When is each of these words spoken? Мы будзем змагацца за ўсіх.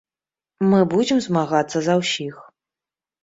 Мы 0.69 0.77
будзем 0.93 1.19
змагацца 1.27 1.77
за 1.87 1.93
ўсіх. 2.01 2.35